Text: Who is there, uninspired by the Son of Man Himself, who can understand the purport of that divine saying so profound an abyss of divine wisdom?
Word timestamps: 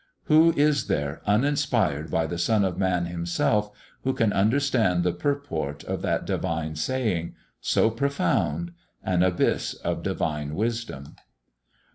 Who 0.23 0.51
is 0.57 0.87
there, 0.87 1.21
uninspired 1.27 2.09
by 2.09 2.25
the 2.25 2.39
Son 2.39 2.65
of 2.65 2.75
Man 2.75 3.05
Himself, 3.05 3.69
who 4.03 4.13
can 4.15 4.33
understand 4.33 5.03
the 5.03 5.13
purport 5.13 5.83
of 5.83 6.01
that 6.01 6.25
divine 6.25 6.75
saying 6.75 7.35
so 7.59 7.91
profound 7.91 8.71
an 9.03 9.21
abyss 9.21 9.75
of 9.75 10.01
divine 10.01 10.55
wisdom? 10.55 11.17